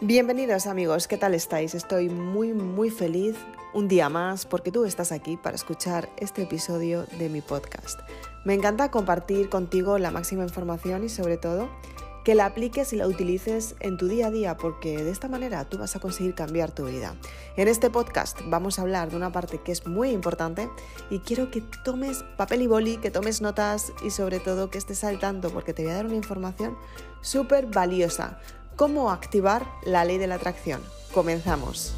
[0.00, 1.72] Bienvenidos amigos, ¿qué tal estáis?
[1.72, 3.36] Estoy muy muy feliz
[3.72, 8.00] un día más porque tú estás aquí para escuchar este episodio de mi podcast.
[8.44, 11.68] Me encanta compartir contigo la máxima información y sobre todo
[12.24, 15.64] que la apliques y la utilices en tu día a día porque de esta manera
[15.68, 17.14] tú vas a conseguir cambiar tu vida.
[17.56, 20.68] En este podcast vamos a hablar de una parte que es muy importante
[21.08, 25.04] y quiero que tomes papel y boli, que tomes notas y sobre todo que estés
[25.04, 26.76] al tanto porque te voy a dar una información
[27.20, 28.40] súper valiosa
[28.76, 30.82] ¿Cómo activar la ley de la atracción?
[31.12, 31.94] Comenzamos.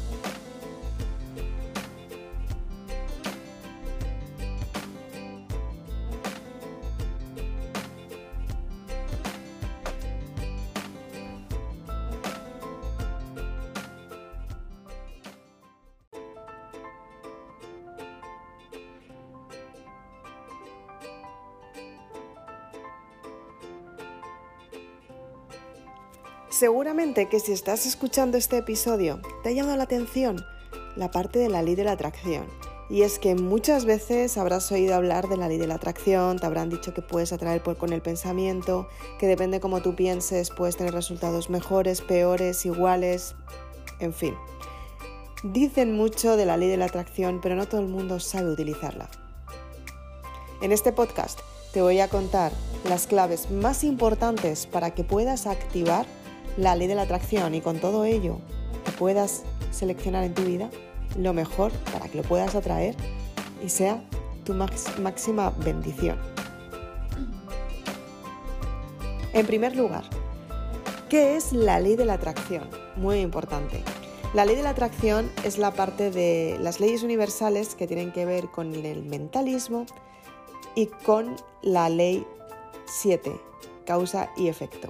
[26.57, 30.43] Seguramente que si estás escuchando este episodio te ha llamado la atención
[30.95, 32.47] la parte de la ley de la atracción.
[32.89, 36.47] Y es que muchas veces habrás oído hablar de la ley de la atracción, te
[36.47, 38.87] habrán dicho que puedes atraer con el pensamiento,
[39.19, 43.35] que depende cómo tú pienses puedes tener resultados mejores, peores, iguales,
[43.99, 44.33] en fin.
[45.43, 49.11] Dicen mucho de la ley de la atracción, pero no todo el mundo sabe utilizarla.
[50.61, 51.39] En este podcast
[51.71, 52.51] te voy a contar
[52.89, 56.07] las claves más importantes para que puedas activar
[56.57, 58.39] la ley de la atracción y con todo ello
[58.83, 60.69] que puedas seleccionar en tu vida
[61.17, 62.95] lo mejor para que lo puedas atraer
[63.63, 64.03] y sea
[64.43, 66.17] tu máxima bendición.
[69.33, 70.03] En primer lugar,
[71.09, 72.67] ¿qué es la ley de la atracción?
[72.95, 73.83] Muy importante.
[74.33, 78.25] La ley de la atracción es la parte de las leyes universales que tienen que
[78.25, 79.85] ver con el mentalismo
[80.75, 82.25] y con la ley
[82.85, 83.39] 7,
[83.85, 84.89] causa y efecto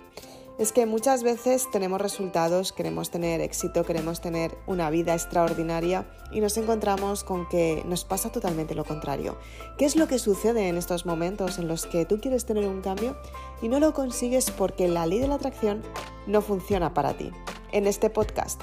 [0.58, 6.39] es que muchas veces tenemos resultados, queremos tener éxito, queremos tener una vida extraordinaria y
[6.39, 9.38] nos encontramos con que nos pasa totalmente lo contrario.
[9.78, 12.81] ¿Qué es lo que sucede en estos momentos en los que tú quieres tener un
[12.81, 13.16] cambio
[13.62, 15.84] y no lo consigues porque la ley de la atracción
[16.25, 17.31] no funciona para ti?
[17.72, 18.59] En este podcast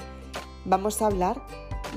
[0.65, 1.41] vamos a hablar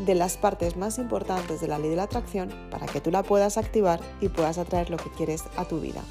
[0.06, 3.24] de las partes más importantes de la ley de la atracción para que tú la
[3.24, 6.02] puedas activar y puedas atraer lo que quieres a tu vida.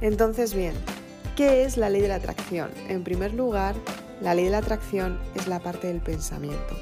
[0.00, 0.74] Entonces, bien,
[1.36, 2.70] ¿qué es la ley de la atracción?
[2.88, 3.74] En primer lugar,
[4.20, 6.76] la ley de la atracción es la parte del pensamiento.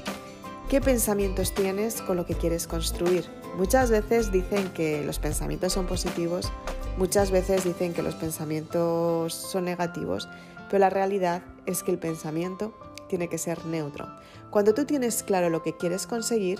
[0.69, 3.25] ¿Qué pensamientos tienes con lo que quieres construir?
[3.57, 6.51] Muchas veces dicen que los pensamientos son positivos,
[6.97, 10.27] muchas veces dicen que los pensamientos son negativos,
[10.69, 14.07] pero la realidad es que el pensamiento tiene que ser neutro.
[14.51, 16.59] Cuando tú tienes claro lo que quieres conseguir,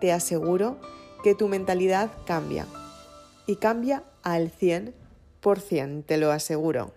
[0.00, 0.78] te aseguro
[1.22, 2.66] que tu mentalidad cambia
[3.46, 5.01] y cambia al 100
[6.04, 6.94] te lo aseguro.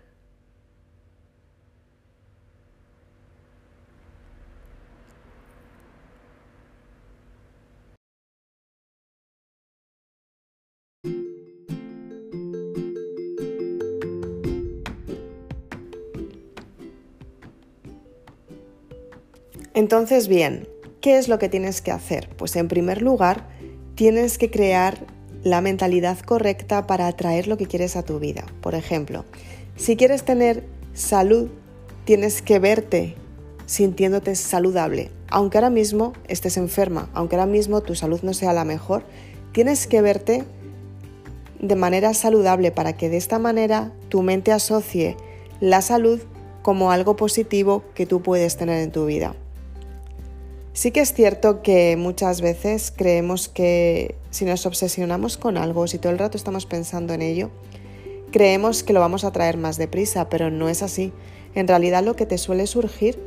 [19.74, 20.70] Entonces, bien,
[21.02, 22.30] ¿qué es lo que tienes que hacer?
[22.38, 23.50] Pues en primer lugar,
[23.96, 25.06] tienes que crear
[25.46, 28.46] la mentalidad correcta para atraer lo que quieres a tu vida.
[28.62, 29.26] Por ejemplo,
[29.76, 30.64] si quieres tener
[30.96, 31.50] salud,
[32.04, 33.14] tienes que verte
[33.68, 35.12] sintiéndote saludable.
[35.30, 39.04] Aunque ahora mismo estés enferma, aunque ahora mismo tu salud no sea la mejor,
[39.52, 40.46] tienes que verte
[41.60, 45.16] de manera saludable para que de esta manera tu mente asocie
[45.60, 46.20] la salud
[46.64, 49.36] como algo positivo que tú puedes tener en tu vida.
[50.74, 55.98] Sí que es cierto que muchas veces creemos que si nos obsesionamos con algo, si
[55.98, 57.52] todo el rato estamos pensando en ello,
[58.32, 61.14] creemos que lo vamos a traer más deprisa, pero no es así.
[61.54, 63.20] En realidad lo que te suele surgir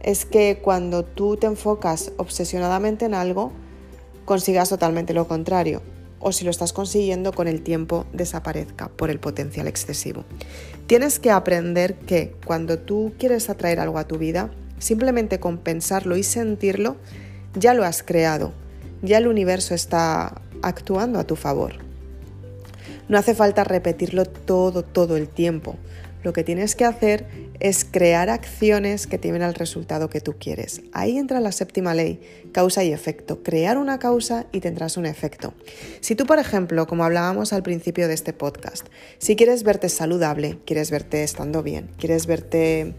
[0.00, 3.52] es que cuando tú te enfocas obsesionadamente en algo,
[4.24, 5.82] consigas totalmente lo contrario.
[6.18, 10.24] O si lo estás consiguiendo con el tiempo desaparezca por el potencial excesivo.
[10.86, 14.50] Tienes que aprender que cuando tú quieres atraer algo a tu vida,
[14.84, 16.96] Simplemente con pensarlo y sentirlo,
[17.54, 18.52] ya lo has creado,
[19.00, 21.74] ya el universo está actuando a tu favor.
[23.08, 25.76] No hace falta repetirlo todo, todo el tiempo.
[26.22, 27.26] Lo que tienes que hacer
[27.60, 30.80] es crear acciones que tienen el resultado que tú quieres.
[30.92, 32.18] Ahí entra la séptima ley,
[32.50, 33.42] causa y efecto.
[33.42, 35.52] Crear una causa y tendrás un efecto.
[36.00, 38.86] Si tú, por ejemplo, como hablábamos al principio de este podcast,
[39.18, 42.94] si quieres verte saludable, quieres verte estando bien, quieres verte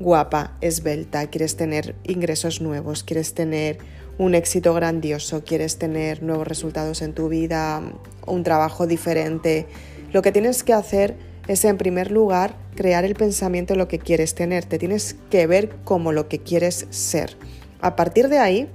[0.00, 3.78] guapa, esbelta, quieres tener ingresos nuevos, quieres tener
[4.18, 7.82] un éxito grandioso, quieres tener nuevos resultados en tu vida,
[8.26, 9.66] un trabajo diferente,
[10.12, 11.16] lo que tienes que hacer
[11.48, 15.46] es en primer lugar crear el pensamiento de lo que quieres tener, te tienes que
[15.46, 17.36] ver como lo que quieres ser.
[17.80, 18.68] A partir de ahí,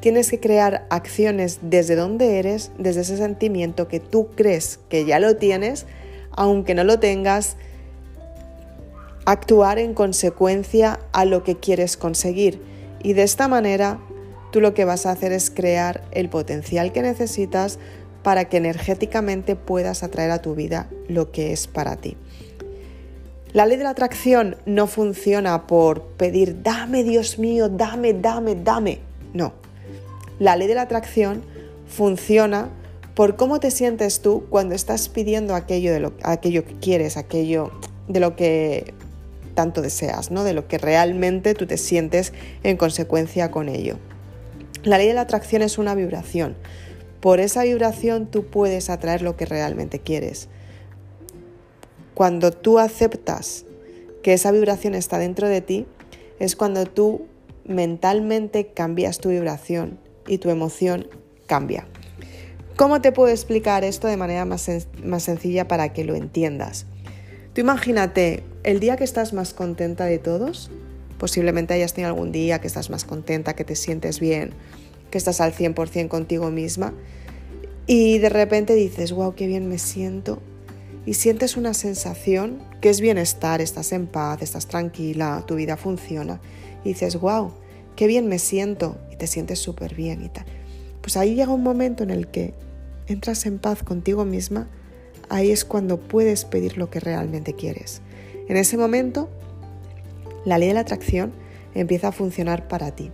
[0.00, 5.18] tienes que crear acciones desde donde eres, desde ese sentimiento que tú crees que ya
[5.18, 5.86] lo tienes,
[6.30, 7.56] aunque no lo tengas,
[9.24, 12.62] actuar en consecuencia a lo que quieres conseguir.
[13.02, 13.98] Y de esta manera,
[14.56, 17.78] tú lo que vas a hacer es crear el potencial que necesitas
[18.22, 22.16] para que energéticamente puedas atraer a tu vida lo que es para ti.
[23.52, 29.00] La ley de la atracción no funciona por pedir, dame Dios mío, dame, dame, dame.
[29.34, 29.52] No.
[30.38, 31.42] La ley de la atracción
[31.86, 32.70] funciona
[33.12, 37.72] por cómo te sientes tú cuando estás pidiendo aquello, de lo, aquello que quieres, aquello
[38.08, 38.94] de lo que
[39.52, 40.44] tanto deseas, ¿no?
[40.44, 42.32] de lo que realmente tú te sientes
[42.62, 43.98] en consecuencia con ello.
[44.86, 46.54] La ley de la atracción es una vibración.
[47.18, 50.48] Por esa vibración tú puedes atraer lo que realmente quieres.
[52.14, 53.64] Cuando tú aceptas
[54.22, 55.86] que esa vibración está dentro de ti,
[56.38, 57.26] es cuando tú
[57.64, 59.98] mentalmente cambias tu vibración
[60.28, 61.08] y tu emoción
[61.46, 61.88] cambia.
[62.76, 64.70] ¿Cómo te puedo explicar esto de manera más,
[65.02, 66.86] más sencilla para que lo entiendas?
[67.54, 70.70] Tú imagínate el día que estás más contenta de todos,
[71.18, 74.50] posiblemente hayas tenido algún día que estás más contenta, que te sientes bien,
[75.10, 76.92] que estás al 100% contigo misma
[77.86, 80.40] y de repente dices, wow, qué bien me siento
[81.04, 86.40] y sientes una sensación que es bienestar, estás en paz, estás tranquila, tu vida funciona
[86.84, 87.52] y dices, wow,
[87.94, 90.44] qué bien me siento y te sientes súper bien y tal.
[91.00, 92.54] Pues ahí llega un momento en el que
[93.06, 94.68] entras en paz contigo misma,
[95.28, 98.02] ahí es cuando puedes pedir lo que realmente quieres.
[98.48, 99.30] En ese momento,
[100.46, 101.32] la ley de la atracción
[101.74, 103.10] empieza a funcionar para ti.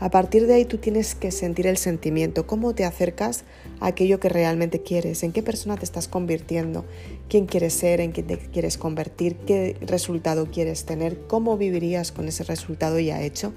[0.00, 3.44] A partir de ahí tú tienes que sentir el sentimiento, cómo te acercas
[3.78, 6.84] a aquello que realmente quieres, en qué persona te estás convirtiendo,
[7.28, 12.26] quién quieres ser, en quién te quieres convertir, qué resultado quieres tener, cómo vivirías con
[12.26, 13.52] ese resultado ya hecho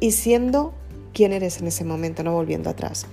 [0.00, 0.72] y siendo
[1.12, 3.06] quién eres en ese momento, no volviendo atrás.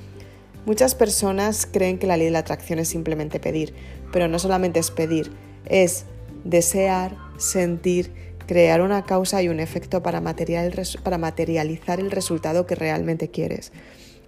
[0.66, 3.74] Muchas personas creen que la ley de la atracción es simplemente pedir,
[4.14, 5.32] pero no solamente es pedir,
[5.66, 6.06] es
[6.46, 13.72] desear, sentir crear una causa y un efecto para, materializar el resultado que realmente quieres.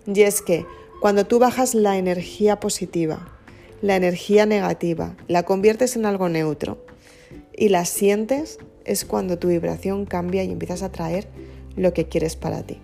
[0.08, 0.66] Y es que
[1.02, 3.28] cuando tú bajas la energía positiva,
[3.82, 6.86] la energía negativa, la conviertes en algo neutro
[7.56, 11.28] y la sientes, es cuando tu vibración cambia y empiezas a traer
[11.76, 12.80] lo que quieres para ti.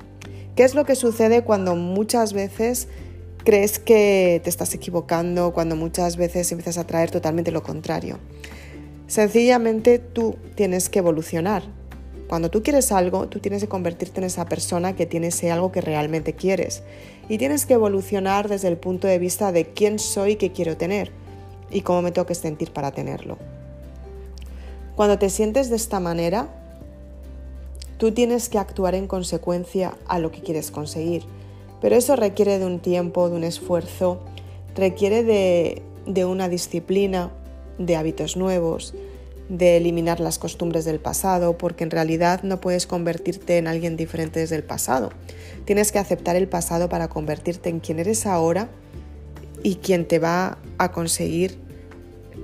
[0.55, 2.87] ¿Qué es lo que sucede cuando muchas veces
[3.43, 8.19] crees que te estás equivocando, cuando muchas veces empiezas a traer totalmente lo contrario?
[9.11, 11.63] Sencillamente tú tienes que evolucionar.
[12.29, 15.69] Cuando tú quieres algo, tú tienes que convertirte en esa persona que tiene ese algo
[15.69, 16.81] que realmente quieres.
[17.27, 21.11] Y tienes que evolucionar desde el punto de vista de quién soy qué quiero tener
[21.69, 23.37] y cómo me tengo que sentir para tenerlo.
[24.95, 26.47] Cuando te sientes de esta manera,
[27.97, 31.23] tú tienes que actuar en consecuencia a lo que quieres conseguir.
[31.81, 34.21] Pero eso requiere de un tiempo, de un esfuerzo,
[34.73, 37.29] requiere de una disciplina,
[37.85, 38.93] de hábitos nuevos,
[39.51, 44.39] de eliminar las costumbres del pasado, porque en realidad no puedes convertirte en alguien diferente
[44.39, 45.11] desde el pasado.
[45.65, 48.69] Tienes que aceptar el pasado para convertirte en quien eres ahora
[49.61, 51.59] y quien te va a conseguir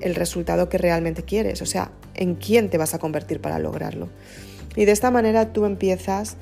[0.02, 4.10] el resultado que realmente quieres, o sea, en quién te vas a convertir para lograrlo.
[4.76, 6.36] Y de esta manera tú empiezas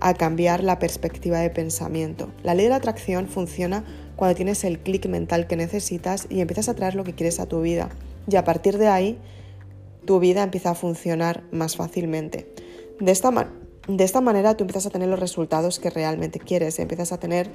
[0.00, 2.32] a cambiar la perspectiva de pensamiento.
[2.42, 3.84] La ley de la atracción funciona
[4.16, 7.46] cuando tienes el clic mental que necesitas y empiezas a traer lo que quieres a
[7.46, 7.88] tu vida
[8.28, 9.18] y a partir de ahí
[10.04, 12.52] tu vida empieza a funcionar más fácilmente.
[13.00, 13.48] De esta,
[13.88, 17.50] de esta manera tú empiezas a tener los resultados que realmente quieres, empiezas a tener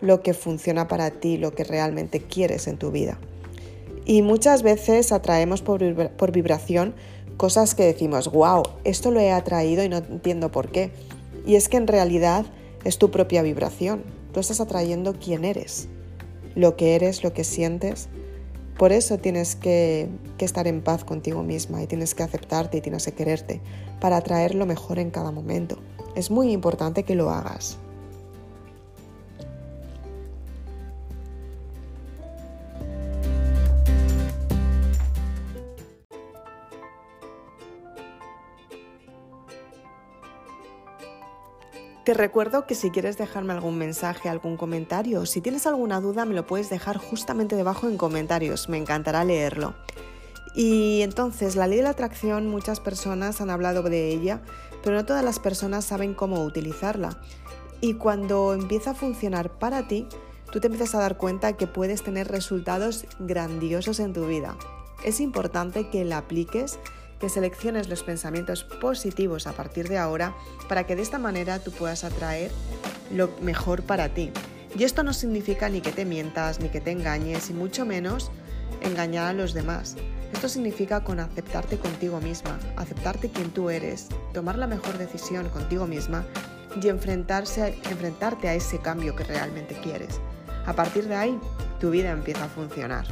[0.00, 3.18] lo que funciona para ti, lo que realmente quieres en tu vida.
[4.04, 6.94] Y muchas veces atraemos por, por vibración
[7.36, 10.90] cosas que decimos, wow, esto lo he atraído y no entiendo por qué.
[11.46, 12.46] Y es que en realidad
[12.84, 14.02] es tu propia vibración.
[14.32, 15.88] Tú estás atrayendo quién eres,
[16.54, 18.08] lo que eres, lo que sientes
[18.78, 23.04] por eso tienes que, estar en paz contigo misma y tienes que aceptarte y tienes
[23.04, 23.60] que quererte
[24.00, 25.78] para atraer lo mejor en cada momento.
[26.16, 27.78] Es muy importante que lo hagas.
[42.04, 46.34] Te recuerdo que si quieres dejarme algún mensaje, algún comentario, si tienes alguna duda me
[46.34, 49.74] lo puedes dejar justamente debajo en comentarios, me encantará leerlo.
[50.52, 54.42] Y entonces, la ley de la atracción, muchas personas han hablado de ella,
[54.82, 57.20] pero no todas las personas saben cómo utilizarla.
[57.80, 60.08] Y cuando empieza a funcionar para ti,
[60.50, 64.56] tú te empiezas a dar cuenta que puedes tener resultados grandiosos en tu vida.
[65.04, 66.80] Es importante que la apliques,
[67.22, 70.34] que selecciones los pensamientos positivos a partir de ahora
[70.68, 72.50] para que de esta manera tú puedas atraer
[73.14, 74.32] lo mejor para ti.
[74.76, 78.32] Y esto no significa ni que te mientas, ni que te engañes, y mucho menos
[78.80, 79.94] engañar a los demás.
[80.32, 85.86] Esto significa con aceptarte contigo misma, aceptarte quien tú eres, tomar la mejor decisión contigo
[85.86, 86.24] misma
[86.82, 90.18] y enfrentarse, enfrentarte a ese cambio que realmente quieres.
[90.66, 91.38] A partir de ahí,
[91.78, 93.06] tu vida empieza a funcionar.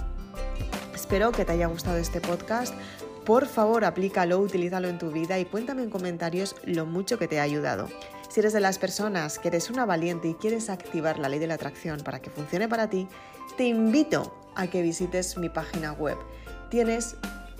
[0.97, 2.75] Espero que te haya gustado este podcast.
[3.25, 7.39] Por favor, aplícalo, utilízalo en tu vida y cuéntame en comentarios lo mucho que te
[7.39, 7.89] ha ayudado.
[8.29, 11.47] Si eres de las personas que eres una valiente y quieres activar la ley de
[11.47, 13.09] la atracción para que funcione para ti,
[13.57, 16.17] te invito a que visites mi página web.
[16.71, 17.17] Tienes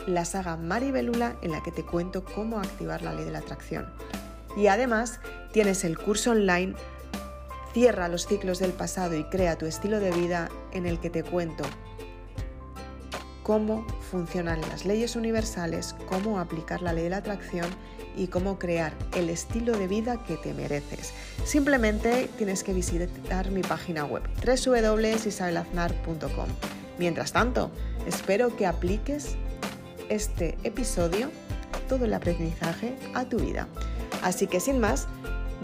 [0.07, 3.93] la saga Maribelula en la que te cuento cómo activar la ley de la atracción.
[4.57, 5.21] Y además
[5.53, 6.75] tienes el curso online
[7.73, 11.23] Cierra los ciclos del pasado y crea tu estilo de vida en el que te
[11.23, 11.63] cuento
[13.43, 17.67] cómo funcionan las leyes universales, cómo aplicar la ley de la atracción
[18.17, 21.13] y cómo crear el estilo de vida que te mereces.
[21.45, 26.49] Simplemente tienes que visitar mi página web www.isabelaznar.com.
[26.99, 27.71] Mientras tanto,
[28.07, 29.37] espero que apliques
[30.09, 31.31] este episodio,
[31.89, 33.69] todo el aprendizaje a tu vida.
[34.23, 35.09] Así que sin más,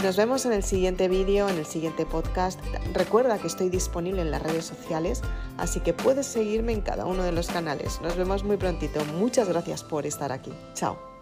[0.02, 2.60] nos vemos en el siguiente vídeo, en el siguiente podcast.
[2.92, 5.22] Recuerda que estoy disponible en las redes sociales,
[5.56, 8.00] así que puedes seguirme en cada uno de los canales.
[8.02, 9.04] Nos vemos muy prontito.
[9.18, 10.52] Muchas gracias por estar aquí.
[10.74, 11.15] Chao.